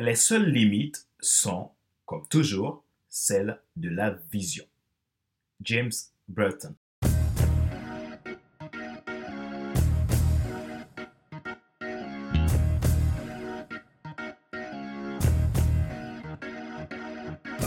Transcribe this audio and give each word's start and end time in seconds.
Les 0.00 0.14
seules 0.14 0.48
limites 0.48 1.08
sont, 1.18 1.70
comme 2.06 2.24
toujours, 2.28 2.84
celles 3.08 3.60
de 3.74 3.88
la 3.88 4.10
vision. 4.30 4.64
James 5.60 5.90
Burton. 6.28 6.72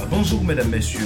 Bonjour 0.09 0.41
mesdames, 0.45 0.69
messieurs. 0.69 0.99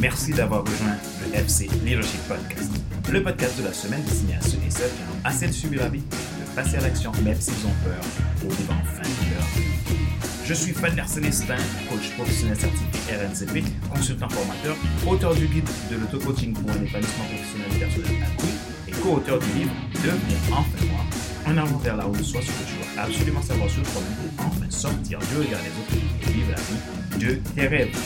Merci 0.00 0.32
d'avoir 0.32 0.64
rejoint 0.64 0.96
le 1.28 1.34
FC 1.36 1.68
Leadership 1.84 2.20
Podcast, 2.26 2.72
le 3.12 3.22
podcast 3.22 3.56
de 3.58 3.64
la 3.64 3.72
semaine 3.72 4.02
destiné 4.02 4.34
à 4.34 4.40
ceux 4.40 4.58
et 4.66 4.70
celles 4.70 4.90
qui 4.90 5.02
ont 5.02 5.24
assez 5.24 5.46
de 5.46 5.52
subir 5.52 5.82
la 5.82 5.90
vie, 5.90 6.00
de 6.02 6.54
passer 6.56 6.76
à 6.78 6.80
l'action 6.80 7.12
même 7.22 7.40
s'ils 7.40 7.66
ont 7.66 7.84
peur, 7.84 8.00
pour 8.40 8.50
vivre 8.50 8.74
enfin 8.82 9.02
leur. 9.30 10.15
Je 10.48 10.54
suis 10.54 10.72
Fadler 10.72 11.02
Célestin, 11.08 11.56
coach 11.90 12.08
professionnel 12.16 12.56
certifié 12.56 13.16
RNCP, 13.16 13.64
consultant 13.92 14.28
formateur, 14.28 14.76
auteur 15.04 15.34
du 15.34 15.48
guide 15.48 15.68
de 15.90 15.96
l'auto-coaching 15.96 16.52
pour 16.52 16.70
un 16.70 16.84
épanouissement 16.84 17.24
professionnel 17.24 17.66
et 17.74 17.78
personnel 17.80 18.22
accru 18.22 18.48
et 18.86 18.92
co-auteur 18.92 19.40
du 19.40 19.46
livre 19.58 19.72
Devenir 19.94 20.38
enfin 20.52 20.86
moi, 20.86 21.00
en 21.48 21.56
avant 21.56 21.78
vers 21.78 21.96
la 21.96 22.04
route 22.04 22.22
soit 22.22 22.42
ce 22.42 22.46
que 22.46 22.68
tu 22.68 22.74
veux 22.74 23.00
absolument 23.00 23.42
savoir 23.42 23.68
sur 23.68 23.82
toi-même 23.82 24.30
pour 24.36 24.46
enfin 24.46 24.70
sortir 24.70 25.18
du 25.18 25.36
regard 25.36 25.60
des 25.62 25.96
autres 25.96 26.06
et 26.22 26.32
vivre 26.32 26.52
la 26.52 27.18
vie 27.18 27.26
de 27.26 27.34
tes 27.34 27.66
rêves. 27.66 27.96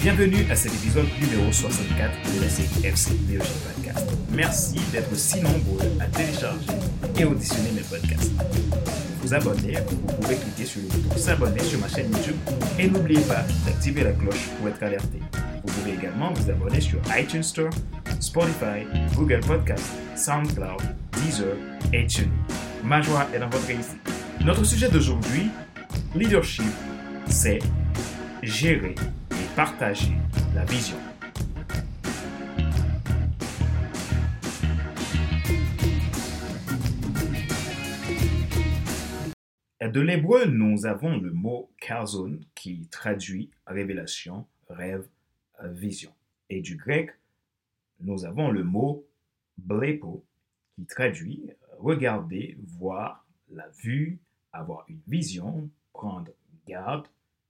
Bienvenue 0.00 0.46
à 0.50 0.56
cet 0.56 0.72
épisode 0.72 1.06
numéro 1.20 1.52
64 1.52 2.34
de 2.34 2.40
la 2.40 2.48
série 2.48 3.38
Podcast. 3.44 4.06
Merci 4.32 4.76
d'être 4.90 5.14
si 5.14 5.42
nombreux 5.42 5.84
à 6.00 6.06
télécharger 6.06 6.66
et 7.18 7.24
auditionner 7.26 7.72
mes 7.72 7.82
podcasts. 7.82 8.32
Vous 9.24 9.32
abonner, 9.32 9.78
vous 9.88 9.96
pouvez 9.96 10.36
cliquer 10.36 10.66
sur 10.66 10.82
le 10.82 10.88
bouton 10.88 11.16
s'abonner 11.16 11.62
sur 11.62 11.78
ma 11.80 11.88
chaîne 11.88 12.12
YouTube 12.12 12.36
et 12.78 12.88
n'oubliez 12.88 13.22
pas 13.22 13.42
d'activer 13.64 14.04
la 14.04 14.12
cloche 14.12 14.48
pour 14.58 14.68
être 14.68 14.82
alerté. 14.82 15.18
Vous 15.64 15.72
pouvez 15.72 15.94
également 15.94 16.30
vous 16.34 16.50
abonner 16.50 16.78
sur 16.78 16.98
iTunes 17.18 17.42
Store, 17.42 17.70
Spotify, 18.20 18.84
Google 19.16 19.40
Podcast, 19.40 19.86
SoundCloud, 20.14 20.82
Deezer 21.12 21.56
et 21.94 22.06
TuneIn. 22.06 22.28
Ma 22.84 23.00
joie 23.00 23.26
est 23.34 23.38
dans 23.38 23.48
votre 23.48 23.66
réussite. 23.66 23.96
Notre 24.44 24.62
sujet 24.62 24.90
d'aujourd'hui, 24.90 25.48
leadership, 26.14 26.66
c'est 27.26 27.60
gérer 28.42 28.94
partager 29.56 30.12
la 30.54 30.64
vision. 30.64 30.98
De 39.94 40.00
l'hébreu, 40.00 40.46
nous 40.46 40.86
avons 40.86 41.18
le 41.18 41.30
mot 41.30 41.70
karzon 41.80 42.40
qui 42.56 42.88
traduit 42.88 43.50
révélation, 43.64 44.44
rêve, 44.68 45.06
vision. 45.62 46.12
Et 46.50 46.62
du 46.62 46.74
grec, 46.74 47.10
nous 48.00 48.24
avons 48.24 48.50
le 48.50 48.64
mot 48.64 49.06
blepo 49.56 50.24
qui 50.74 50.84
traduit 50.84 51.48
regarder, 51.78 52.58
voir, 52.66 53.24
la 53.52 53.68
vue, 53.68 54.18
avoir 54.52 54.84
une 54.88 54.98
vision, 55.06 55.70
prendre 55.92 56.32
garde, 56.66 57.06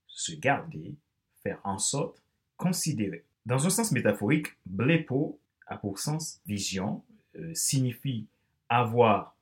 se 0.07 0.35
garder, 0.35 0.97
faire 1.43 1.63
en 1.65 1.79
sorte, 1.79 2.23
considérer. 2.59 3.25
Dans 3.47 3.65
un 3.65 3.71
sens 3.71 3.91
métaphorique, 3.91 4.49
blepo 4.67 5.41
a 5.67 5.79
pour 5.79 5.99
sens 5.99 6.43
vision, 6.45 7.03
euh, 7.37 7.55
signifie 7.55 8.27
avoir 8.69 9.35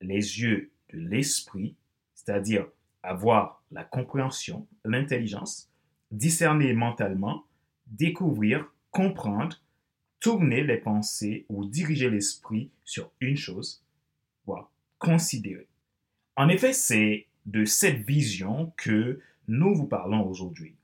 les 0.00 0.40
yeux 0.40 0.72
de 0.92 0.98
l'esprit, 0.98 1.76
c'est-à-dire 2.24 2.66
avoir 3.02 3.62
la 3.70 3.84
compréhension, 3.84 4.66
l'intelligence, 4.84 5.70
discerner 6.10 6.72
mentalement, 6.72 7.44
découvrir, 7.86 8.72
comprendre, 8.90 9.60
tourner 10.20 10.62
les 10.62 10.78
pensées 10.78 11.46
ou 11.48 11.64
diriger 11.64 12.10
l'esprit 12.10 12.70
sur 12.84 13.10
une 13.20 13.36
chose, 13.36 13.82
voire 14.46 14.70
considérer. 14.98 15.66
En 16.36 16.48
effet, 16.48 16.72
c'est 16.72 17.26
de 17.46 17.64
cette 17.64 18.02
vision 18.06 18.72
que 18.76 19.20
nous 19.48 19.74
vous 19.74 19.86
parlons 19.86 20.24
aujourd'hui. 20.26 20.76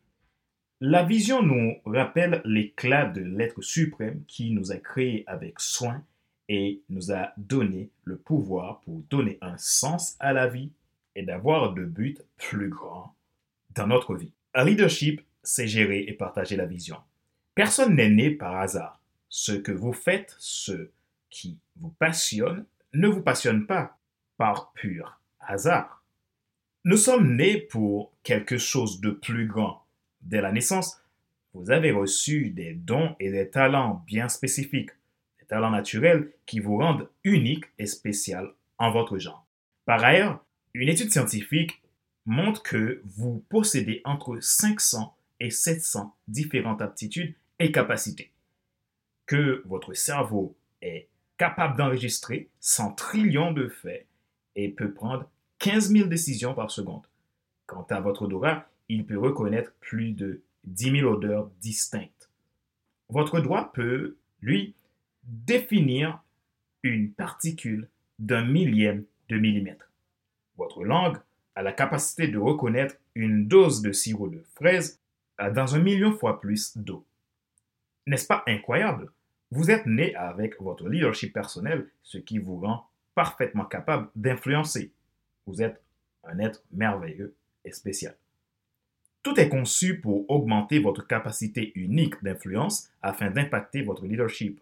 La 0.81 1.05
vision 1.05 1.43
nous 1.43 1.77
rappelle 1.85 2.41
l'éclat 2.45 3.07
de 3.07 3.21
l'être 3.21 3.63
suprême 3.63 4.25
qui 4.27 4.51
nous 4.51 4.73
a 4.73 4.77
créés 4.77 5.25
avec 5.27 5.61
soin 5.61 6.05
et 6.49 6.83
nous 6.89 7.13
a 7.13 7.33
donné 7.37 7.91
le 8.05 8.17
pouvoir 8.17 8.81
pour 8.81 9.01
donner 9.11 9.39
un 9.41 9.57
sens 9.59 10.17
à 10.19 10.33
la 10.33 10.49
vie 10.49 10.73
et 11.19 11.25
d'avoir 11.25 11.75
de 11.75 11.85
buts 11.85 12.17
plus 12.37 12.69
grands 12.69 13.13
dans 13.75 13.89
notre 13.89 14.15
vie. 14.15 14.33
Leadership, 14.55 15.21
c'est 15.43 15.67
gérer 15.67 16.05
et 16.07 16.13
partager 16.13 16.55
la 16.55 16.65
vision. 16.65 16.97
Personne 17.57 17.97
n'est 17.97 18.09
né 18.09 18.31
par 18.31 18.57
hasard. 18.57 19.03
Ce 19.29 19.51
que 19.51 19.73
vous 19.73 19.93
faites, 19.93 20.37
ce 20.39 20.91
qui 21.29 21.59
vous 21.77 21.91
passionne, 21.91 22.65
ne 22.95 23.09
vous 23.09 23.21
passionne 23.21 23.67
pas 23.67 23.99
par 24.37 24.73
pur 24.75 25.21
hasard. 25.41 26.05
Nous 26.85 26.97
sommes 26.97 27.35
nés 27.35 27.59
pour 27.59 28.13
quelque 28.23 28.57
chose 28.57 29.01
de 29.01 29.11
plus 29.11 29.49
grand 29.49 29.85
Dès 30.21 30.41
la 30.41 30.53
naissance, 30.53 31.03
vous 31.53 31.71
avez 31.73 31.91
reçu 31.91 32.51
des 32.51 32.75
dons 32.75 33.17
et 33.19 33.31
des 33.31 33.51
talents 33.51 34.05
bien 34.07 34.29
spécifiques, 34.29 34.91
des 35.41 35.47
talents 35.47 35.71
naturels 35.71 36.31
qui 36.47 36.61
vous 36.61 36.77
rendent 36.77 37.09
unique 37.25 37.65
et 37.79 37.87
spécial 37.87 38.53
en 38.79 38.93
votre 38.93 39.19
genre. 39.19 39.47
Par 39.85 40.05
ailleurs, 40.05 40.45
une 40.75 40.89
étude 40.89 41.11
scientifique 41.11 41.83
montre 42.27 42.63
que 42.63 43.01
vous 43.05 43.45
possédez 43.49 44.03
entre 44.05 44.39
500 44.41 45.17
et 45.41 45.51
700 45.51 46.15
différentes 46.29 46.83
aptitudes 46.83 47.35
et 47.59 47.73
capacités, 47.73 48.31
que 49.27 49.63
votre 49.67 49.95
cerveau 49.95 50.57
est 50.83 51.09
capable 51.39 51.77
d'enregistrer 51.77 52.49
100 52.61 52.93
trillions 52.93 53.53
de 53.53 53.69
faits 53.69 54.07
et 54.57 54.69
peut 54.69 54.93
prendre 54.93 55.29
15 55.59 55.91
000 55.93 56.09
décisions 56.09 56.55
par 56.55 56.71
seconde. 56.71 57.07
Quant 57.67 57.87
à 57.91 58.01
votre 58.01 58.23
odorat, 58.23 58.69
il 58.89 59.07
peut 59.07 59.19
reconnaître 59.19 59.73
plus 59.81 60.13
de 60.13 60.43
10 60.65 61.01
000 61.01 61.13
odeurs 61.13 61.51
distinctes. 61.61 62.31
Votre 63.09 63.41
doigt 63.41 63.73
peut, 63.73 64.17
lui, 64.41 64.75
définir 65.25 66.21
une 66.83 67.13
particule 67.13 67.89
d'un 68.19 68.45
millième 68.45 69.05
de 69.29 69.39
millimètre. 69.39 69.88
Votre 70.59 70.85
langue 70.85 71.17
a 71.55 71.63
la 71.63 71.73
capacité 71.73 72.27
de 72.27 72.39
reconnaître 72.39 72.97
une 73.15 73.47
dose 73.47 73.81
de 73.81 73.93
sirop 73.93 74.29
de 74.29 74.45
fraise 74.57 75.01
dans 75.39 75.77
un 75.77 75.79
million 75.79 76.13
fois 76.13 76.41
plus 76.41 76.77
d'eau. 76.77 77.07
N'est-ce 78.07 78.27
pas 78.27 78.43
incroyable? 78.47 79.11
Vous 79.53 79.71
êtes 79.71 79.87
né 79.87 80.15
avec 80.17 80.61
votre 80.61 80.89
leadership 80.89 81.33
personnel, 81.33 81.89
ce 82.03 82.19
qui 82.19 82.39
vous 82.39 82.59
rend 82.61 82.87
parfaitement 83.15 83.65
capable 83.65 84.09
d'influencer. 84.17 84.91
Vous 85.47 85.63
êtes 85.63 85.81
un 86.25 86.39
être 86.41 86.63
merveilleux 86.73 87.35
et 87.65 87.73
spécial. 87.73 88.17
Tout 89.23 89.39
est 89.39 89.49
conçu 89.49 90.01
pour 90.01 90.29
augmenter 90.29 90.81
votre 90.81 91.07
capacité 91.07 91.73
unique 91.77 92.23
d'influence 92.23 92.91
afin 93.01 93.31
d'impacter 93.31 93.83
votre 93.83 94.07
leadership. 94.07 94.61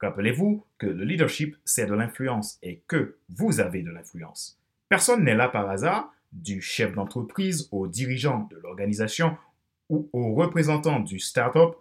Rappelez-vous 0.00 0.64
que 0.78 0.86
le 0.86 1.04
leadership, 1.04 1.56
c'est 1.64 1.86
de 1.86 1.94
l'influence 1.94 2.58
et 2.62 2.80
que 2.86 3.16
vous 3.28 3.60
avez 3.60 3.82
de 3.82 3.90
l'influence. 3.90 4.59
Personne 4.90 5.22
n'est 5.22 5.36
là 5.36 5.48
par 5.48 5.70
hasard, 5.70 6.12
du 6.32 6.60
chef 6.60 6.94
d'entreprise 6.94 7.68
au 7.70 7.86
dirigeant 7.86 8.48
de 8.50 8.56
l'organisation 8.56 9.36
ou 9.88 10.10
au 10.12 10.34
représentant 10.34 10.98
du 10.98 11.20
startup 11.20 11.76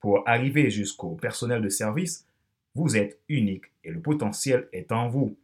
pour 0.00 0.26
arriver 0.26 0.70
jusqu'au 0.70 1.10
personnel 1.10 1.60
de 1.60 1.68
service. 1.68 2.26
Vous 2.74 2.96
êtes 2.96 3.20
unique 3.28 3.66
et 3.84 3.90
le 3.90 4.00
potentiel 4.00 4.66
est 4.72 4.92
en 4.92 5.08
vous. 5.08 5.36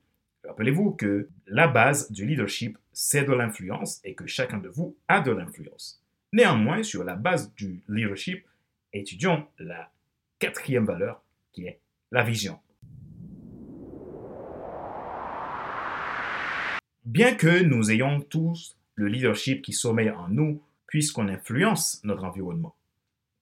Rappelez-vous 0.44 0.92
que 0.92 1.28
la 1.46 1.68
base 1.68 2.10
du 2.10 2.24
leadership, 2.24 2.78
c'est 2.94 3.24
de 3.24 3.32
l'influence 3.32 4.00
et 4.02 4.14
que 4.14 4.26
chacun 4.26 4.56
de 4.56 4.70
vous 4.70 4.96
a 5.06 5.20
de 5.20 5.30
l'influence. 5.30 6.02
Néanmoins, 6.32 6.82
sur 6.82 7.04
la 7.04 7.16
base 7.16 7.52
du 7.54 7.82
leadership, 7.86 8.46
étudions 8.94 9.46
la 9.58 9.92
quatrième 10.38 10.86
valeur 10.86 11.22
qui 11.52 11.66
est 11.66 11.80
la 12.12 12.22
vision. 12.22 12.58
Bien 17.10 17.34
que 17.34 17.64
nous 17.64 17.90
ayons 17.90 18.20
tous 18.20 18.76
le 18.94 19.08
leadership 19.08 19.62
qui 19.62 19.72
sommeille 19.72 20.12
en 20.12 20.28
nous, 20.28 20.62
puisqu'on 20.86 21.26
influence 21.26 22.00
notre 22.04 22.22
environnement, 22.22 22.76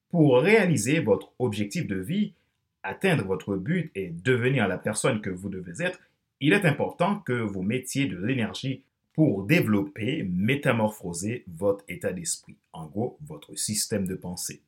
pour 0.09 0.39
réaliser 0.39 1.01
votre 1.01 1.33
objectif 1.37 1.85
de 1.85 1.97
vie, 1.97 2.33
atteindre 2.81 3.25
votre 3.25 3.57
but 3.57 3.91
et 3.93 4.09
devenir 4.09 4.67
la 4.67 4.79
personne 4.79 5.21
que 5.21 5.29
vous 5.29 5.49
devez 5.49 5.83
être, 5.83 5.99
il 6.39 6.53
est 6.53 6.65
important 6.65 7.19
que 7.19 7.33
vous 7.33 7.61
mettiez 7.61 8.07
de 8.07 8.17
l'énergie 8.17 8.81
pour 9.13 9.45
développer, 9.45 10.23
métamorphoser 10.23 11.43
votre 11.45 11.85
état 11.87 12.11
d'esprit, 12.11 12.57
en 12.73 12.87
gros 12.87 13.19
votre 13.27 13.55
système 13.55 14.07
de 14.07 14.15
pensée. 14.15 14.63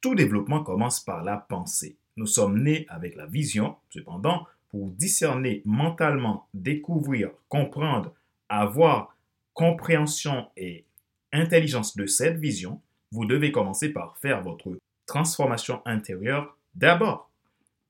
Tout 0.00 0.16
développement 0.16 0.64
commence 0.64 0.98
par 0.98 1.22
la 1.22 1.36
pensée. 1.36 1.96
Nous 2.16 2.26
sommes 2.26 2.60
nés 2.60 2.86
avec 2.88 3.14
la 3.14 3.26
vision, 3.26 3.76
cependant, 3.90 4.48
pour 4.70 4.88
discerner 4.90 5.62
mentalement, 5.64 6.48
découvrir, 6.54 7.30
comprendre, 7.48 8.14
avoir 8.48 9.16
compréhension 9.54 10.48
et 10.56 10.84
intelligence 11.32 11.96
de 11.96 12.06
cette 12.06 12.38
vision, 12.38 12.80
vous 13.12 13.24
devez 13.24 13.52
commencer 13.52 13.92
par 13.92 14.16
faire 14.18 14.42
votre 14.42 14.78
transformation 15.06 15.82
intérieure 15.84 16.56
d'abord. 16.74 17.30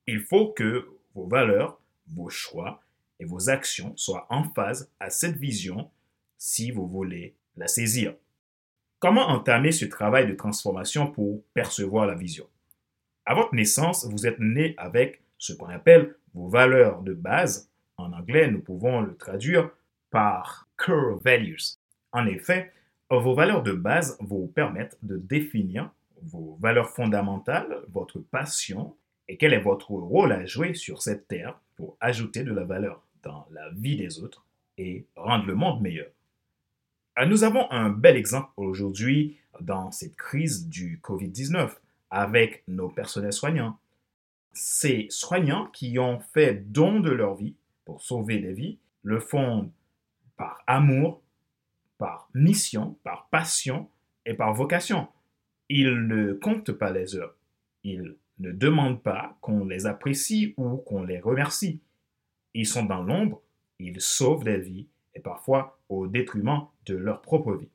Il 0.06 0.20
faut 0.20 0.48
que 0.48 0.88
vos 1.14 1.26
valeurs, 1.26 1.80
vos 2.08 2.30
choix 2.30 2.82
et 3.18 3.24
vos 3.24 3.50
actions 3.50 3.94
soient 3.96 4.26
en 4.30 4.44
phase 4.44 4.90
à 4.98 5.10
cette 5.10 5.36
vision 5.36 5.90
si 6.38 6.70
vous 6.70 6.86
voulez 6.86 7.34
la 7.56 7.68
saisir. 7.68 8.14
Comment 8.98 9.28
entamer 9.28 9.72
ce 9.72 9.84
travail 9.84 10.26
de 10.26 10.34
transformation 10.34 11.10
pour 11.10 11.42
percevoir 11.54 12.06
la 12.06 12.14
vision? 12.14 12.46
À 13.26 13.34
votre 13.34 13.54
naissance, 13.54 14.06
vous 14.06 14.26
êtes 14.26 14.40
né 14.40 14.74
avec 14.78 15.22
ce 15.38 15.52
qu'on 15.52 15.68
appelle 15.68 16.16
vos 16.34 16.48
valeurs 16.48 17.02
de 17.02 17.14
base. 17.14 17.70
En 17.96 18.12
anglais, 18.12 18.50
nous 18.50 18.60
pouvons 18.60 19.00
le 19.00 19.16
traduire 19.16 19.70
par 20.10 20.68
core 20.76 21.18
values. 21.18 21.78
En 22.12 22.26
effet, 22.26 22.72
vos 23.10 23.34
valeurs 23.34 23.62
de 23.62 23.72
base 23.72 24.16
vous 24.20 24.46
permettent 24.46 24.98
de 25.02 25.16
définir 25.16 25.90
vos 26.22 26.56
valeurs 26.60 26.90
fondamentales, 26.90 27.82
votre 27.88 28.18
passion 28.18 28.96
et 29.28 29.36
quel 29.36 29.52
est 29.52 29.60
votre 29.60 29.90
rôle 29.92 30.32
à 30.32 30.44
jouer 30.46 30.74
sur 30.74 31.02
cette 31.02 31.28
terre 31.28 31.58
pour 31.76 31.96
ajouter 32.00 32.44
de 32.44 32.52
la 32.52 32.64
valeur 32.64 33.02
dans 33.22 33.46
la 33.50 33.70
vie 33.70 33.96
des 33.96 34.20
autres 34.20 34.44
et 34.78 35.06
rendre 35.16 35.46
le 35.46 35.54
monde 35.54 35.80
meilleur. 35.80 36.08
Euh, 37.18 37.26
nous 37.26 37.44
avons 37.44 37.70
un 37.70 37.90
bel 37.90 38.16
exemple 38.16 38.50
aujourd'hui 38.56 39.38
dans 39.60 39.90
cette 39.90 40.16
crise 40.16 40.68
du 40.68 41.00
COVID-19 41.02 41.70
avec 42.10 42.62
nos 42.66 42.88
personnels 42.88 43.32
soignants. 43.32 43.78
Ces 44.52 45.06
soignants 45.10 45.66
qui 45.66 45.98
ont 45.98 46.20
fait 46.20 46.54
don 46.54 47.00
de 47.00 47.10
leur 47.10 47.34
vie 47.34 47.54
pour 47.84 48.02
sauver 48.02 48.38
des 48.38 48.52
vies 48.52 48.78
le 49.02 49.20
font 49.20 49.72
par 50.36 50.62
amour, 50.66 51.22
par 51.98 52.30
mission, 52.34 52.98
par 53.04 53.28
passion 53.30 53.88
et 54.26 54.34
par 54.34 54.54
vocation. 54.54 55.08
Ils 55.68 56.06
ne 56.06 56.32
comptent 56.32 56.72
pas 56.72 56.90
les 56.90 57.14
heures. 57.14 57.36
Ils 57.84 58.16
ne 58.38 58.52
demandent 58.52 59.02
pas 59.02 59.36
qu'on 59.40 59.64
les 59.64 59.86
apprécie 59.86 60.54
ou 60.56 60.78
qu'on 60.78 61.02
les 61.02 61.20
remercie. 61.20 61.80
Ils 62.54 62.66
sont 62.66 62.84
dans 62.84 63.02
l'ombre, 63.02 63.42
ils 63.78 64.00
sauvent 64.00 64.44
des 64.44 64.58
vies 64.58 64.88
et 65.14 65.20
parfois 65.20 65.78
au 65.88 66.06
détriment 66.06 66.66
de 66.86 66.96
leur 66.96 67.20
propre 67.20 67.54
vie. 67.54 67.68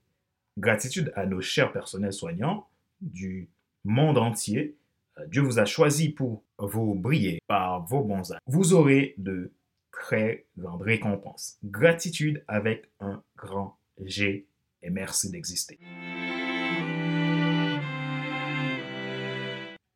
Gratitude 0.57 1.11
à 1.15 1.25
nos 1.25 1.41
chers 1.41 1.71
personnels 1.71 2.13
soignants 2.13 2.67
du 3.01 3.49
monde 3.83 4.17
entier. 4.17 4.75
Euh, 5.17 5.27
Dieu 5.27 5.41
vous 5.41 5.59
a 5.59 5.65
choisi 5.65 6.09
pour 6.09 6.43
vous 6.57 6.95
briller 6.95 7.39
par 7.47 7.85
vos 7.85 8.03
bons 8.03 8.31
actes. 8.31 8.41
Vous 8.47 8.73
aurez 8.73 9.13
de 9.17 9.53
très 9.91 10.47
grandes 10.57 10.81
récompenses. 10.81 11.57
Gratitude 11.63 12.43
avec 12.47 12.89
un 12.99 13.23
grand 13.35 13.77
G 14.03 14.47
et 14.81 14.89
merci 14.89 15.31
d'exister. 15.31 15.79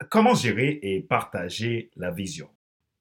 Comment 0.09 0.33
gérer 0.33 0.79
et 0.81 1.01
partager 1.01 1.91
la 1.95 2.09
vision? 2.09 2.49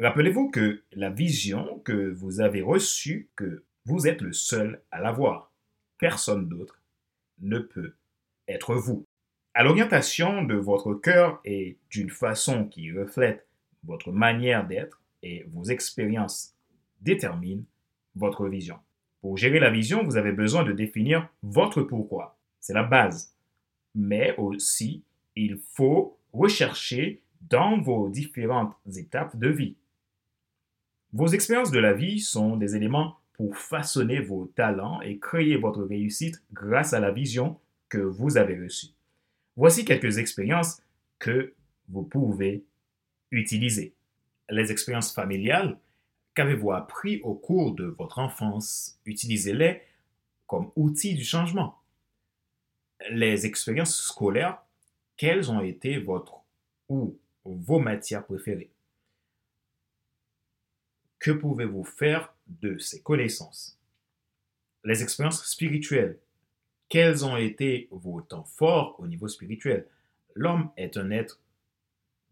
Rappelez-vous 0.01 0.51
que 0.51 0.85
la 0.93 1.11
vision 1.11 1.81
que 1.81 2.11
vous 2.11 2.41
avez 2.41 2.61
reçue, 2.61 3.31
que 3.35 3.65
vous 3.87 4.07
êtes 4.07 4.21
le 4.21 4.33
seul 4.33 4.83
à 4.91 5.01
l'avoir. 5.01 5.53
Personne 5.99 6.49
d'autre 6.49 6.83
ne 7.41 7.59
peut 7.59 7.97
être 8.47 8.75
vous. 8.75 9.05
À 9.55 9.65
l'orientation 9.65 10.43
de 10.43 10.55
votre 10.55 10.95
cœur 10.95 11.41
et 11.45 11.79
d'une 11.91 12.11
façon 12.11 12.67
qui 12.67 12.93
reflète 12.93 13.48
votre 13.85 14.13
manière 14.13 14.67
d'être 14.67 15.03
et 15.23 15.45
vos 15.49 15.65
expériences 15.65 16.55
déterminent 17.01 17.65
votre 18.15 18.49
vision. 18.49 18.79
Pour 19.21 19.37
gérer 19.37 19.59
la 19.59 19.71
vision, 19.71 20.05
vous 20.05 20.17
avez 20.17 20.33
besoin 20.33 20.65
de 20.65 20.73
définir 20.73 21.29
votre 21.43 21.83
pourquoi. 21.83 22.39
C'est 22.61 22.75
la 22.75 22.85
base. 22.85 23.35
Mais 23.95 24.35
aussi, 24.37 25.03
il 25.35 25.59
faut 25.75 26.19
rechercher 26.33 27.23
dans 27.41 27.81
vos 27.81 28.09
différentes 28.09 28.75
étapes 28.97 29.37
de 29.37 29.49
vie. 29.49 29.77
Vos 31.13 31.29
expériences 31.29 31.71
de 31.71 31.79
la 31.79 31.95
vie 31.95 32.21
sont 32.21 32.57
des 32.57 32.77
éléments 32.77 33.17
pour 33.33 33.57
façonner 33.57 34.21
vos 34.21 34.47
talents 34.55 35.01
et 35.01 35.19
créer 35.19 35.57
votre 35.57 35.83
réussite 35.83 36.43
grâce 36.53 36.93
à 36.93 37.01
la 37.01 37.11
vision 37.11 37.59
que 37.89 37.99
vous 37.99 38.37
avez 38.37 38.61
reçue. 38.61 38.89
Voici 39.57 39.85
quelques 39.85 40.19
expériences 40.19 40.83
que 41.19 41.55
vous 41.89 42.03
pouvez 42.03 42.65
utiliser. 43.31 43.95
Les 44.51 44.73
expériences 44.73 45.13
familiales, 45.13 45.79
qu'avez-vous 46.35 46.73
appris 46.73 47.21
au 47.23 47.35
cours 47.35 47.75
de 47.75 47.85
votre 47.85 48.19
enfance? 48.19 48.99
Utilisez-les 49.05 49.83
comme 50.47 50.71
outils 50.77 51.15
du 51.15 51.25
changement. 51.25 51.79
Les 53.11 53.47
expériences 53.47 54.01
scolaires, 54.01 54.63
quelles 55.17 55.51
ont 55.51 55.61
été 55.61 55.99
votre 55.99 56.43
ou 56.89 57.19
vos 57.45 57.79
matières 57.79 58.25
préférées? 58.25 58.71
Que 61.19 61.33
pouvez-vous 61.33 61.85
faire 61.85 62.35
de 62.47 62.79
ces 62.79 63.03
connaissances? 63.03 63.79
Les 64.85 65.03
expériences 65.03 65.45
spirituelles. 65.45 66.19
Quels 66.89 67.25
ont 67.25 67.37
été 67.37 67.89
vos 67.91 68.23
temps 68.23 68.45
forts 68.45 68.99
au 68.99 69.07
niveau 69.07 69.29
spirituel? 69.29 69.87
L'homme 70.35 70.71
est 70.77 70.97
un 70.97 71.11
être 71.11 71.41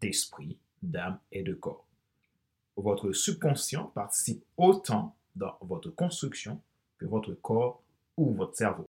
d'esprit, 0.01 0.57
d'âme 0.81 1.19
et 1.31 1.43
de 1.43 1.53
corps. 1.53 1.85
Votre 2.75 3.11
subconscient 3.11 3.85
participe 3.85 4.43
autant 4.57 5.15
dans 5.35 5.57
votre 5.61 5.89
construction 5.89 6.61
que 6.97 7.05
votre 7.05 7.33
corps 7.33 7.81
ou 8.17 8.33
votre 8.33 8.55
cerveau. 8.55 8.85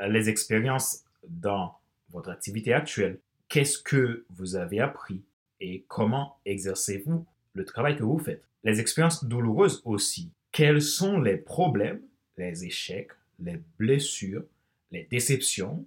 Les 0.00 0.28
expériences 0.28 1.04
dans 1.28 1.78
votre 2.10 2.30
activité 2.30 2.72
actuelle. 2.72 3.18
Qu'est-ce 3.48 3.78
que 3.78 4.24
vous 4.30 4.56
avez 4.56 4.80
appris 4.80 5.22
et 5.60 5.84
comment 5.88 6.38
exercez-vous 6.44 7.26
le 7.54 7.64
travail 7.64 7.96
que 7.96 8.02
vous 8.02 8.18
faites? 8.18 8.44
Les 8.64 8.80
expériences 8.80 9.24
douloureuses 9.24 9.82
aussi 9.84 10.30
quels 10.52 10.82
sont 10.82 11.18
les 11.18 11.38
problèmes, 11.38 12.02
les 12.36 12.66
échecs, 12.66 13.10
les 13.38 13.58
blessures, 13.78 14.44
les 14.90 15.04
déceptions 15.04 15.86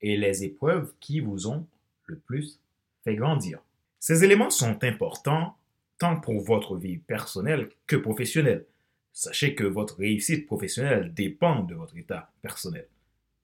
et 0.00 0.16
les 0.16 0.42
épreuves 0.42 0.94
qui 1.00 1.20
vous 1.20 1.46
ont 1.46 1.66
le 2.06 2.18
plus 2.18 2.58
fait 3.04 3.14
grandir? 3.14 3.60
Ces 3.98 4.24
éléments 4.24 4.50
sont 4.50 4.82
importants 4.84 5.56
tant 5.98 6.20
pour 6.20 6.42
votre 6.42 6.76
vie 6.76 6.98
personnelle 6.98 7.70
que 7.86 7.96
professionnelle. 7.96 8.66
Sachez 9.12 9.54
que 9.54 9.64
votre 9.64 9.96
réussite 9.98 10.46
professionnelle 10.46 11.14
dépend 11.14 11.62
de 11.62 11.74
votre 11.74 11.96
état 11.96 12.30
personnel. 12.42 12.86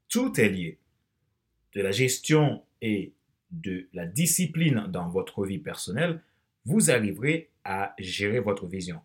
Tout 0.09 0.39
est 0.39 0.51
lié. 0.51 0.79
De 1.75 1.81
la 1.81 1.93
gestion 1.93 2.63
et 2.83 3.13
de 3.51 3.89
la 3.95 4.05
discipline 4.07 4.87
dans 4.89 5.09
votre 5.09 5.47
vie 5.47 5.59
personnelle, 5.59 6.21
vous 6.67 6.91
arriverez 6.91 7.49
à 7.65 7.95
gérer 7.99 8.41
votre 8.41 8.67
vision. 8.67 9.01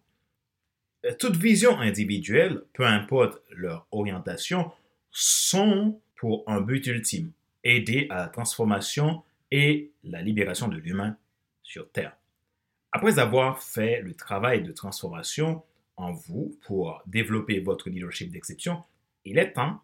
Toute 1.20 1.38
vision 1.38 1.80
individuelle, 1.80 2.64
peu 2.74 2.86
importe 2.86 3.42
leur 3.52 3.88
orientation, 3.92 4.72
sont 5.12 6.00
pour 6.16 6.44
un 6.48 6.60
but 6.60 6.86
ultime, 6.88 7.32
aider 7.64 8.08
à 8.10 8.18
la 8.18 8.28
transformation 8.28 9.24
et 9.52 9.92
la 10.04 10.22
libération 10.22 10.68
de 10.68 10.78
l'humain 10.78 11.16
sur 11.68 11.92
Terre. 11.92 12.16
Après 12.92 13.20
avoir 13.20 13.62
fait 13.62 14.02
le 14.02 14.14
travail 14.14 14.64
de 14.64 14.72
transformation 14.72 15.64
en 15.98 16.12
vous 16.12 16.58
pour 16.62 17.02
développer 17.06 17.60
votre 17.60 17.90
leadership 17.90 18.32
d'exception, 18.32 18.84
il 19.26 19.38
est 19.38 19.54
temps 19.54 19.82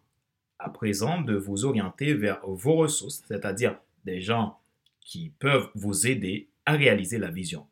à 0.58 0.70
présent 0.70 1.20
de 1.20 1.34
vous 1.34 1.64
orienter 1.64 2.14
vers 2.14 2.40
vos 2.46 2.76
ressources, 2.76 3.22
c'est-à-dire 3.28 3.78
des 4.04 4.20
gens 4.20 4.58
qui 5.00 5.32
peuvent 5.38 5.68
vous 5.74 6.06
aider 6.06 6.48
à 6.66 6.72
réaliser 6.72 7.18
la 7.18 7.30
vision. 7.30 7.66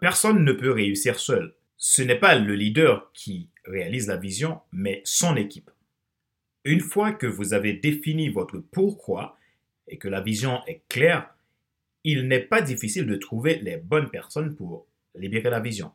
Personne 0.00 0.44
ne 0.44 0.52
peut 0.52 0.72
réussir 0.72 1.18
seul 1.18 1.54
ce 1.78 2.02
n'est 2.02 2.18
pas 2.18 2.34
le 2.34 2.54
leader 2.56 3.10
qui 3.12 3.48
réalise 3.64 4.08
la 4.08 4.16
vision, 4.16 4.60
mais 4.72 5.00
son 5.04 5.36
équipe. 5.36 5.70
Une 6.64 6.80
fois 6.80 7.12
que 7.12 7.28
vous 7.28 7.54
avez 7.54 7.72
défini 7.72 8.28
votre 8.28 8.58
pourquoi 8.58 9.38
et 9.86 9.96
que 9.96 10.08
la 10.08 10.20
vision 10.20 10.60
est 10.66 10.82
claire, 10.88 11.32
il 12.04 12.28
n'est 12.28 12.40
pas 12.40 12.62
difficile 12.62 13.06
de 13.06 13.16
trouver 13.16 13.58
les 13.58 13.76
bonnes 13.76 14.10
personnes 14.10 14.54
pour 14.54 14.86
libérer 15.14 15.50
la 15.50 15.60
vision 15.60 15.92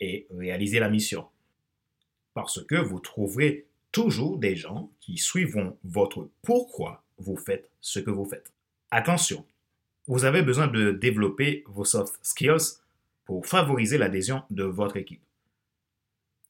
et 0.00 0.26
réaliser 0.30 0.78
la 0.78 0.88
mission. 0.88 1.26
Parce 2.34 2.64
que 2.64 2.76
vous 2.76 3.00
trouverez 3.00 3.66
toujours 3.92 4.38
des 4.38 4.56
gens 4.56 4.90
qui 5.00 5.18
suivront 5.18 5.76
votre 5.84 6.28
pourquoi 6.42 7.04
vous 7.18 7.36
faites 7.36 7.70
ce 7.80 8.00
que 8.00 8.10
vous 8.10 8.24
faites. 8.24 8.52
Attention, 8.90 9.46
vous 10.06 10.24
avez 10.24 10.42
besoin 10.42 10.66
de 10.66 10.90
développer 10.90 11.64
vos 11.66 11.84
soft 11.84 12.18
skills 12.22 12.80
pour 13.24 13.46
favoriser 13.46 13.98
l'adhésion 13.98 14.42
de 14.50 14.64
votre 14.64 14.96
équipe. 14.96 15.22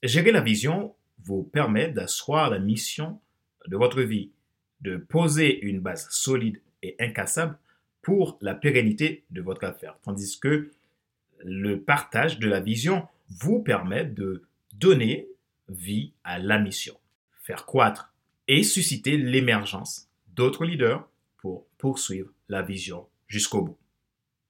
Gérer 0.03 0.33
la 0.33 0.41
vision 0.41 0.95
vous 1.23 1.43
permet 1.43 1.89
d'asseoir 1.89 2.51
la 2.51 2.59
mission 2.59 3.21
de 3.67 3.77
votre 3.77 4.03
vie, 4.03 4.31
de 4.81 4.97
poser 4.97 5.61
une 5.61 5.81
base 5.81 6.09
solide 6.11 6.61
et 6.83 6.97
incassable 6.99 7.59
pour 8.05 8.39
la 8.41 8.55
pérennité 8.55 9.25
de 9.31 9.41
votre 9.41 9.65
affaire, 9.65 9.99
tandis 10.03 10.39
que 10.39 10.71
le 11.43 11.81
partage 11.81 12.39
de 12.39 12.49
la 12.49 12.61
vision 12.61 13.09
vous 13.29 13.61
permet 13.63 14.05
de 14.05 14.45
donner 14.75 15.29
vie 15.69 16.13
à 16.23 16.39
la 16.39 16.59
mission, 16.59 16.95
faire 17.43 17.67
croître 17.67 18.15
et 18.47 18.63
susciter 18.63 19.17
l'émergence 19.17 20.09
d'autres 20.29 20.65
leaders 20.65 21.09
pour 21.39 21.67
poursuivre 21.79 22.31
la 22.49 22.63
vision 22.63 23.09
jusqu'au 23.27 23.63
bout. 23.63 23.79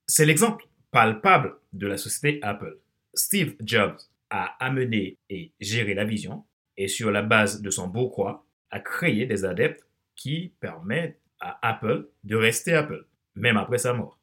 C'est 0.07 0.27
l'exemple 0.27 0.67
palpable 0.91 1.55
de 1.73 1.87
la 1.87 1.97
société 1.97 2.41
Apple. 2.43 2.79
Steve 3.15 3.55
Jobs 3.61 3.97
a 4.31 4.57
amené 4.65 5.19
et 5.31 5.53
géré 5.61 5.95
la 5.95 6.05
vision 6.05 6.45
et 6.77 6.89
sur 6.89 7.11
la 7.11 7.23
base 7.23 7.63
de 7.63 7.71
son 7.71 7.91
pourquoi 7.91 8.47
a 8.71 8.81
créé 8.81 9.27
des 9.27 9.45
adeptes 9.45 9.87
qui 10.17 10.53
permettent 10.61 11.21
à 11.41 11.59
Apple 11.69 12.09
de 12.25 12.37
rester 12.37 12.73
Apple, 12.73 13.07
même 13.35 13.57
après 13.57 13.79
sa 13.79 13.93
mort. 13.93 14.19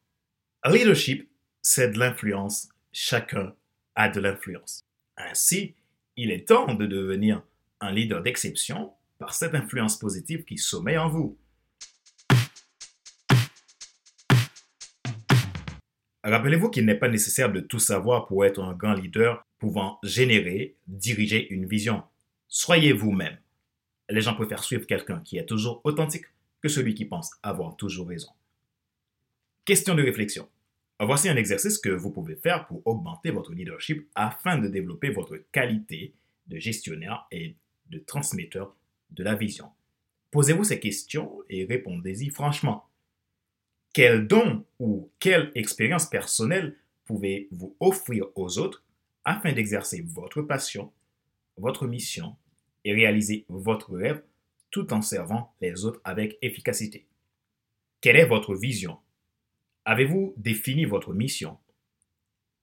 Leadership, 0.65 1.29
c'est 1.61 1.91
de 1.91 1.99
l'influence. 1.99 2.69
Chacun 2.91 3.53
a 3.95 4.09
de 4.09 4.19
l'influence. 4.19 4.85
Ainsi, 5.17 5.75
il 6.17 6.31
est 6.31 6.47
temps 6.47 6.73
de 6.73 6.85
devenir 6.85 7.41
un 7.79 7.91
leader 7.91 8.21
d'exception 8.21 8.91
par 9.17 9.33
cette 9.33 9.55
influence 9.55 9.97
positive 9.97 10.43
qui 10.43 10.57
sommeille 10.57 10.97
en 10.97 11.09
vous. 11.09 11.37
Rappelez-vous 16.23 16.69
qu'il 16.69 16.85
n'est 16.85 16.95
pas 16.95 17.07
nécessaire 17.07 17.51
de 17.51 17.59
tout 17.59 17.79
savoir 17.79 18.27
pour 18.27 18.45
être 18.45 18.61
un 18.61 18.73
grand 18.73 18.93
leader 18.93 19.43
pouvant 19.57 19.97
générer, 20.03 20.75
diriger 20.87 21.51
une 21.51 21.65
vision. 21.65 22.03
Soyez 22.47 22.93
vous-même. 22.93 23.37
Les 24.09 24.21
gens 24.21 24.35
préfèrent 24.35 24.63
suivre 24.63 24.85
quelqu'un 24.85 25.19
qui 25.21 25.37
est 25.37 25.45
toujours 25.45 25.81
authentique 25.83 26.25
que 26.61 26.69
celui 26.69 26.93
qui 26.93 27.05
pense 27.05 27.31
avoir 27.41 27.75
toujours 27.75 28.07
raison. 28.07 28.29
Question 29.63 29.93
de 29.93 30.01
réflexion. 30.01 30.49
Voici 30.99 31.29
un 31.29 31.35
exercice 31.35 31.77
que 31.77 31.89
vous 31.89 32.09
pouvez 32.09 32.35
faire 32.35 32.65
pour 32.65 32.81
augmenter 32.87 33.29
votre 33.29 33.53
leadership 33.53 34.09
afin 34.15 34.57
de 34.57 34.67
développer 34.67 35.11
votre 35.11 35.37
qualité 35.51 36.15
de 36.47 36.57
gestionnaire 36.57 37.27
et 37.31 37.55
de 37.91 37.99
transmetteur 37.99 38.75
de 39.11 39.23
la 39.23 39.35
vision. 39.35 39.69
Posez-vous 40.31 40.63
ces 40.63 40.79
questions 40.79 41.43
et 41.47 41.65
répondez-y 41.65 42.31
franchement. 42.31 42.89
Quel 43.93 44.25
don 44.25 44.65
ou 44.79 45.11
quelle 45.19 45.51
expérience 45.53 46.07
personnelle 46.07 46.75
pouvez-vous 47.05 47.75
offrir 47.79 48.25
aux 48.33 48.57
autres 48.57 48.83
afin 49.25 49.53
d'exercer 49.53 50.01
votre 50.01 50.41
passion, 50.41 50.91
votre 51.57 51.85
mission 51.85 52.35
et 52.83 52.93
réaliser 52.93 53.45
votre 53.47 53.95
rêve 53.95 54.23
tout 54.71 54.91
en 54.91 55.03
servant 55.03 55.53
les 55.61 55.85
autres 55.85 56.01
avec 56.03 56.39
efficacité? 56.41 57.05
Quelle 58.01 58.15
est 58.15 58.25
votre 58.25 58.55
vision? 58.55 58.97
Avez-vous 59.85 60.33
défini 60.37 60.85
votre 60.85 61.13
mission? 61.13 61.57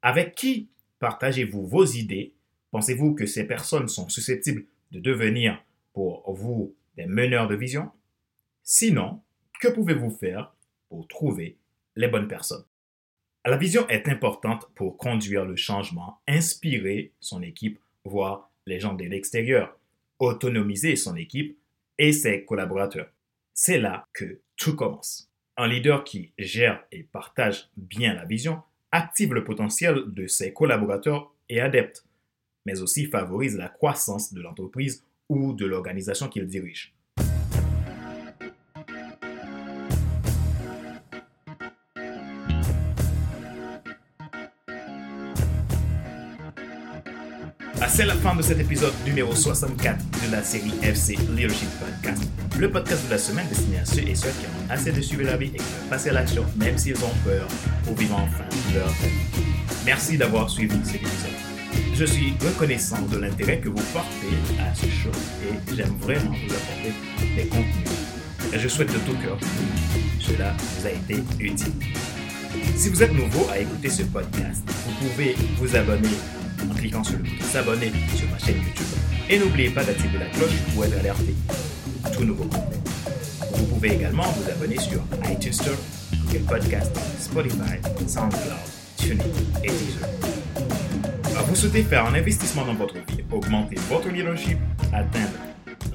Avec 0.03 0.35
qui 0.35 0.71
partagez-vous 1.01 1.67
vos 1.67 1.85
idées? 1.85 2.35
Pensez-vous 2.71 3.15
que 3.15 3.27
ces 3.27 3.45
personnes 3.45 3.89
sont 3.89 4.09
susceptibles 4.09 4.67
de 4.93 5.01
devenir 5.01 5.63
pour 5.93 6.33
vous 6.33 6.75
des 6.97 7.07
meneurs 7.07 7.49
de 7.49 7.57
vision? 7.57 7.91
Sinon, 8.63 9.23
que 9.61 9.69
pouvez-vous 9.69 10.11
faire 10.11 10.55
pour 10.89 11.09
trouver 11.09 11.57
les 11.97 12.09
bonnes 12.09 12.29
personnes? 12.29 12.65
La 13.45 13.57
vision 13.57 13.89
est 13.89 14.09
importante 14.09 14.71
pour 14.75 14.99
conduire 14.99 15.45
le 15.45 15.57
changement, 15.57 16.21
inspirer 16.29 17.13
son 17.19 17.43
équipe, 17.43 17.81
voire 18.05 18.53
les 18.67 18.79
gens 18.79 18.95
de 18.95 19.05
l'extérieur, 19.05 19.79
autonomiser 20.19 20.97
son 20.97 21.17
équipe 21.17 21.59
et 21.97 22.13
ses 22.13 22.45
collaborateurs. 22.45 23.11
C'est 23.55 23.79
là 23.79 24.07
que 24.13 24.41
tout 24.57 24.77
commence. 24.77 25.28
Un 25.61 25.67
leader 25.67 26.05
qui 26.05 26.31
gère 26.39 26.85
et 26.93 27.03
partage 27.03 27.69
bien 27.77 28.15
la 28.15 28.25
vision 28.25 28.63
active 28.93 29.35
le 29.35 29.43
potentiel 29.43 30.05
de 30.07 30.29
ses 30.29 30.53
collaborateurs 30.53 31.35
et 31.49 31.61
adeptes, 31.61 32.07
mais 32.65 32.81
aussi 32.81 33.07
favorise 33.07 33.57
la 33.57 33.69
croissance 33.69 34.33
de 34.33 34.41
l'entreprise 34.41 35.05
ou 35.29 35.53
de 35.53 35.67
l'organisation 35.67 36.29
qu'il 36.29 36.47
dirige. 36.47 36.95
C'est 47.87 48.07
la 48.07 48.15
fin 48.15 48.35
de 48.35 48.43
cet 48.43 48.59
épisode 48.59 48.93
numéro 49.07 49.35
64 49.35 49.99
de 50.27 50.33
la 50.33 50.43
série 50.43 50.73
FC 50.83 51.17
Leadership 51.37 51.69
Podcast, 51.79 52.23
le 52.59 52.71
podcast 52.71 53.07
de 53.07 53.11
la 53.13 53.19
semaine 53.19 53.47
destiné 53.49 53.79
à 53.79 53.85
ceux 53.85 54.01
et 54.01 54.15
ceux 54.15 54.29
qui 54.31 54.47
ont 54.47 54.71
assez 54.71 54.91
de 54.91 55.01
suivre 55.01 55.23
la 55.23 55.37
vie 55.37 55.47
et 55.47 55.59
qui 55.59 55.59
veulent 55.59 55.89
passer 55.89 56.11
à 56.11 56.15
l'action 56.15 56.45
même 56.57 56.77
s'ils 56.77 56.97
ont 56.97 57.15
peur 57.25 57.47
pour 57.85 57.95
vivre 57.95 58.17
enfin 58.17 58.45
leur 58.75 58.89
vie. 58.89 59.09
Merci 59.87 60.19
d'avoir 60.19 60.51
suivi 60.51 60.77
cet 60.85 60.97
épisode. 60.97 61.31
Je 61.95 62.05
suis 62.05 62.35
reconnaissant 62.45 63.01
de 63.11 63.19
l'intérêt 63.19 63.59
que 63.59 63.69
vous 63.69 63.83
portez 63.93 64.61
à 64.61 64.75
ce 64.75 64.87
show 64.87 65.13
et 65.45 65.77
j'aime 65.77 65.97
vraiment 66.01 66.33
vous 66.33 66.55
apporter 66.55 66.93
des 67.37 67.47
contenus. 67.47 67.89
Je 68.53 68.69
souhaite 68.69 68.93
de 68.93 68.99
tout 68.99 69.17
cœur 69.23 69.39
que 69.39 70.23
cela 70.23 70.55
vous 70.59 70.87
a 70.87 70.91
été 70.91 71.23
utile. 71.41 71.73
Si 72.77 72.89
vous 72.89 73.03
êtes 73.03 73.13
nouveau 73.13 73.47
à 73.51 73.59
écouter 73.59 73.89
ce 73.89 74.03
podcast, 74.03 74.63
vous 74.67 75.09
pouvez 75.09 75.37
vous 75.59 75.77
abonner 75.77 76.09
en 76.71 76.75
cliquant 76.75 77.05
sur 77.05 77.19
le 77.19 77.25
bouton 77.25 77.45
s'abonner 77.45 77.93
sur 78.15 78.29
ma 78.31 78.39
chaîne 78.39 78.57
YouTube. 78.57 78.87
Et 79.31 79.39
n'oubliez 79.39 79.71
pas 79.71 79.85
d'activer 79.85 80.19
la 80.19 80.27
cloche 80.27 80.57
pour 80.75 80.85
être 80.85 80.99
alerté 80.99 81.35
tout 82.13 82.25
nouveau 82.25 82.45
contenu. 82.45 82.77
Vous 83.53 83.67
pouvez 83.67 83.95
également 83.95 84.25
vous 84.25 84.51
abonner 84.51 84.79
sur 84.79 85.03
iTunes 85.31 85.53
Store, 85.53 85.77
Google 86.27 86.45
Podcast, 86.45 86.97
Spotify, 87.19 87.79
SoundCloud, 88.07 88.59
TuneIn 88.97 89.25
et 89.65 89.69
Deezer. 89.69 90.09
Vous 91.49 91.57
souhaitez 91.57 91.83
faire 91.83 92.05
un 92.05 92.15
investissement 92.15 92.67
dans 92.67 92.75
votre 92.75 92.97
vie, 92.97 93.25
augmenter 93.33 93.77
votre 93.89 94.11
leadership, 94.11 94.59
atteindre 94.93 95.31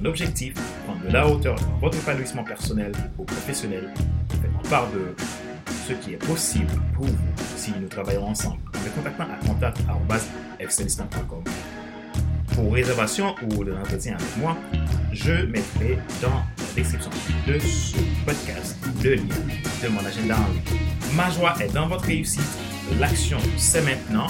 un 0.00 0.04
objectif, 0.04 0.54
prendre 0.84 1.06
de 1.06 1.12
la 1.12 1.28
hauteur 1.28 1.54
dans 1.54 1.78
votre 1.78 1.96
épanouissement 1.96 2.42
personnel 2.42 2.90
ou 3.16 3.22
professionnel, 3.22 3.88
faites 4.30 4.68
part 4.68 4.88
de 4.90 5.14
ce 5.86 5.92
qui 5.92 6.14
est 6.14 6.26
possible 6.26 6.72
pour 6.94 7.04
vous 7.04 7.16
si 7.56 7.72
nous 7.78 7.88
travaillons 7.88 8.28
ensemble 8.28 8.58
en 8.74 8.78
me 8.80 8.88
contactant 8.90 9.24
à 9.24 9.46
contact.fclistan.com. 9.46 11.44
Pour 12.54 12.72
réservation 12.72 13.34
ou 13.42 13.64
de 13.64 13.72
l'entretien 13.72 14.14
avec 14.14 14.36
moi, 14.38 14.56
je 15.12 15.44
mettrai 15.46 15.98
dans 16.22 16.30
la 16.30 16.44
description 16.74 17.10
de 17.46 17.58
ce 17.58 17.96
podcast 18.24 18.76
le 19.02 19.16
lien 19.16 19.34
de 19.82 19.88
mon 19.88 20.04
agenda 20.04 20.36
en 20.36 20.48
ligne. 20.52 20.62
Ma 21.14 21.28
joie 21.30 21.54
est 21.60 21.72
dans 21.72 21.88
votre 21.88 22.04
réussite. 22.04 22.40
L'action, 22.98 23.38
c'est 23.58 23.82
maintenant. 23.82 24.28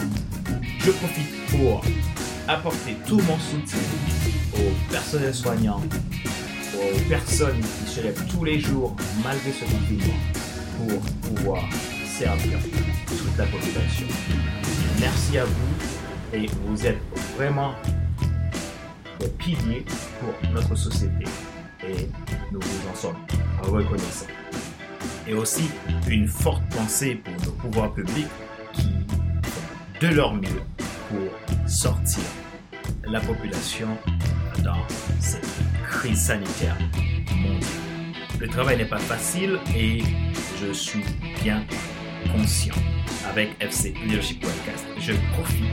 Je 0.80 0.90
profite 0.90 1.46
pour 1.50 1.84
apporter 2.48 2.96
tout 3.06 3.20
mon 3.28 3.38
soutien 3.38 3.78
aux 4.54 4.90
personnels 4.90 5.34
soignants, 5.34 5.82
aux 6.74 7.08
personnes 7.08 7.60
qui 7.60 7.92
se 7.92 8.00
lèvent 8.00 8.24
tous 8.28 8.44
les 8.44 8.58
jours 8.58 8.96
malgré 9.22 9.52
ce 9.52 9.64
confinement 9.64 10.14
pour 10.76 11.00
pouvoir 11.34 11.62
servir 12.06 12.58
toute 13.06 13.38
la 13.38 13.44
population. 13.46 14.06
Merci 15.00 15.38
à 15.38 15.44
vous 15.44 15.74
et 16.32 16.46
vous 16.66 16.86
êtes 16.86 16.98
vraiment 17.36 17.74
des 19.20 19.28
piliers 19.28 19.84
pour 20.20 20.50
notre 20.52 20.74
société 20.74 21.24
et 21.86 22.08
nous 22.52 22.60
vous 22.60 22.88
en 22.90 22.94
sommes 22.94 23.16
reconnaissants. 23.62 24.26
Et 25.26 25.34
aussi 25.34 25.70
une 26.08 26.28
forte 26.28 26.62
pensée 26.74 27.16
pour 27.16 27.32
nos 27.44 27.52
pouvoirs 27.52 27.92
publics 27.92 28.28
qui 28.72 28.90
font 29.42 30.00
de 30.00 30.08
leur 30.08 30.34
mieux 30.34 30.62
pour 31.08 31.68
sortir 31.68 32.24
la 33.06 33.20
population 33.20 33.88
dans 34.62 34.86
cette 35.20 35.46
crise 35.88 36.20
sanitaire 36.26 36.76
mondiale. 37.36 37.70
Le 38.40 38.48
travail 38.48 38.76
n'est 38.76 38.84
pas 38.84 38.98
facile 38.98 39.58
et 39.74 40.02
je 40.60 40.72
suis 40.72 41.04
bien 41.42 41.64
conscient. 42.32 42.74
Avec 43.28 43.50
FC 43.60 43.94
Leadership 44.04 44.40
Podcast, 44.40 44.84
je 44.98 45.12
profite 45.32 45.64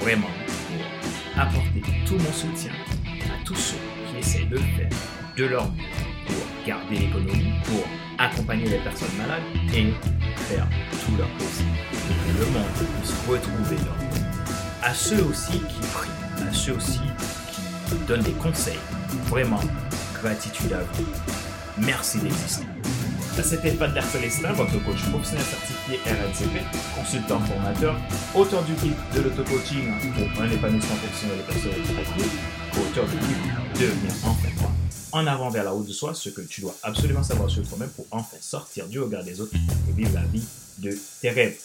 vraiment 0.00 0.30
pour 0.66 1.40
apporter 1.42 1.82
tout 2.06 2.16
mon 2.16 2.32
soutien 2.32 2.72
à 3.06 3.44
tous 3.44 3.54
ceux 3.54 3.76
qui 4.08 4.18
essaient 4.18 4.46
de 4.46 4.56
faire 4.56 4.88
de 5.36 5.44
leur 5.44 5.70
mieux 5.72 5.84
pour 6.26 6.66
garder 6.66 6.96
l'économie, 6.96 7.52
pour 7.64 7.86
accompagner 8.18 8.68
les 8.68 8.78
personnes 8.78 9.16
malades 9.16 9.42
et 9.74 9.92
faire 10.48 10.66
tout 11.04 11.16
leur 11.16 11.28
possible 11.38 11.70
pour 11.90 12.16
que 12.16 12.38
le 12.40 12.46
monde 12.52 12.68
puisse 13.00 13.14
retrouver 13.28 13.76
leur 13.76 13.96
vie. 14.10 14.22
À 14.82 14.92
ceux 14.92 15.22
aussi 15.24 15.52
qui 15.52 15.80
prient, 15.92 16.46
à 16.48 16.52
ceux 16.52 16.72
aussi 16.74 17.00
qui 17.52 17.96
donnent 18.06 18.22
des 18.22 18.32
conseils, 18.32 18.78
vraiment 19.26 19.60
gratitude 20.20 20.72
à 20.72 20.82
vous. 20.82 21.06
Merci 21.78 22.18
d'exister. 22.18 22.66
C'était 23.42 23.72
Pater 23.72 24.02
Célestin, 24.02 24.52
votre 24.52 24.72
coach 24.84 25.02
professionnel 25.10 25.44
certifié 25.44 25.98
RNCP, 26.04 26.60
consultant 26.94 27.40
formateur, 27.40 27.96
auteur 28.34 28.62
du 28.64 28.74
guide 28.74 28.94
de 29.14 29.22
l'auto-coaching 29.22 29.90
pour 30.14 30.42
un 30.42 30.50
épanouissement 30.50 30.96
professionnel 30.96 31.38
et 31.40 31.52
personnel 31.52 31.80
auteur 32.72 33.06
du 33.06 33.16
livre 33.16 33.60
Devenir 33.74 34.12
enfin. 34.24 34.48
En 35.12 35.26
avant 35.26 35.48
vers 35.50 35.64
la 35.64 35.74
haute 35.74 35.86
de 35.86 35.92
soi, 35.92 36.14
ce 36.14 36.28
que 36.28 36.42
tu 36.42 36.60
dois 36.60 36.76
absolument 36.82 37.22
savoir 37.22 37.50
sur 37.50 37.66
toi-même 37.68 37.88
pour 37.90 38.06
enfin 38.10 38.36
sortir 38.40 38.86
du 38.86 39.00
regard 39.00 39.24
des 39.24 39.40
autres 39.40 39.54
et 39.54 39.92
vivre 39.92 40.14
la 40.14 40.22
vie 40.24 40.44
de 40.78 40.96
tes 41.20 41.30
rêves. 41.30 41.58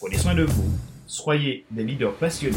Prenez 0.00 0.18
soin 0.18 0.34
de 0.34 0.44
vous, 0.44 0.70
soyez 1.06 1.64
des 1.70 1.84
leaders 1.84 2.14
passionnés. 2.14 2.56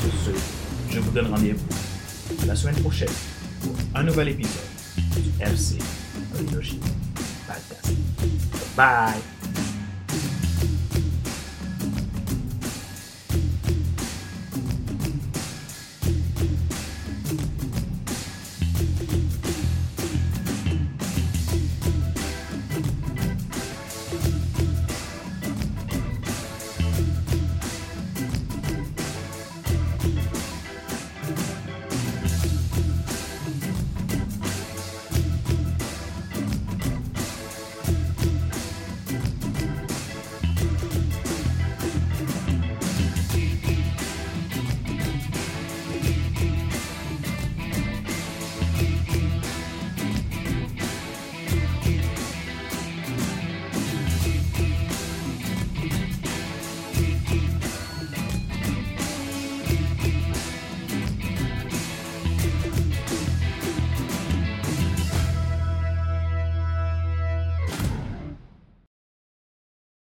Sur 0.00 0.12
ce, 0.32 0.94
je 0.94 0.98
vous 0.98 1.10
donne 1.10 1.26
rendez-vous 1.26 2.46
la 2.46 2.56
semaine 2.56 2.80
prochaine 2.80 3.12
pour 3.60 3.74
un 3.94 4.02
nouvel 4.02 4.28
épisode 4.28 4.62
du 5.16 5.30
FC 5.40 5.78
Leadership 6.38 6.82
Podcast. 7.52 8.76
Bye! 8.76 9.41